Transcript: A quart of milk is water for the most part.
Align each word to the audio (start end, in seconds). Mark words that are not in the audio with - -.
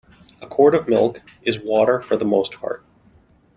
A 0.41 0.47
quart 0.47 0.73
of 0.73 0.89
milk 0.89 1.21
is 1.43 1.59
water 1.59 2.01
for 2.01 2.17
the 2.17 2.25
most 2.25 2.55
part. 2.57 2.83